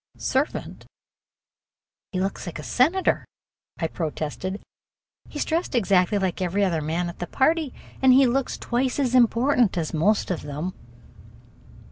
"Servant! 0.17 0.87
He 2.11 2.19
looks 2.19 2.47
like 2.47 2.57
a 2.57 2.63
senator," 2.63 3.23
I 3.77 3.85
protested. 3.85 4.59
"He's 5.29 5.45
dressed 5.45 5.75
exactly 5.75 6.17
like 6.17 6.41
every 6.41 6.63
other 6.65 6.81
man 6.81 7.07
at 7.07 7.19
the 7.19 7.27
party 7.27 7.71
and 8.01 8.11
he 8.11 8.25
looks 8.25 8.57
twice 8.57 8.97
as 8.97 9.13
important 9.13 9.77
as 9.77 9.93
most 9.93 10.31
of 10.31 10.41
them." 10.41 10.73